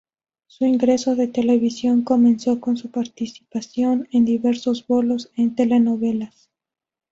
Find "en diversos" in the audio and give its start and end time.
4.11-4.87